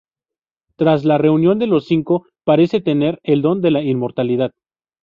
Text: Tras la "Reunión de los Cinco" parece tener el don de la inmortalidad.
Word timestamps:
Tras 0.77 1.05
la 1.05 1.19
"Reunión 1.19 1.59
de 1.59 1.67
los 1.67 1.85
Cinco" 1.85 2.25
parece 2.43 2.81
tener 2.81 3.19
el 3.21 3.43
don 3.43 3.61
de 3.61 3.69
la 3.69 3.83
inmortalidad. 3.83 4.51